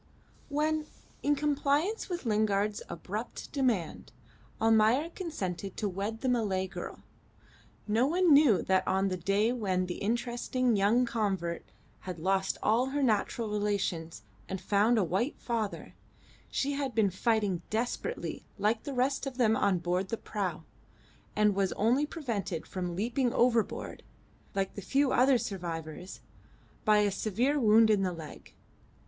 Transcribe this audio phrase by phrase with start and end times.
[0.49, 0.87] When,
[1.21, 4.11] in compliance with Lingard's abrupt demand,
[4.59, 7.03] Almayer consented to wed the Malay girl,
[7.87, 11.65] no one knew that on the day when the interesting young convert
[11.99, 15.93] had lost all her natural relations and found a white father,
[16.49, 20.63] she had been fighting desperately like the rest of them on board the prau,
[21.35, 24.01] and was only prevented from leaping overboard,
[24.55, 26.21] like the few other survivors,
[26.85, 28.55] by a severe wound in the leg.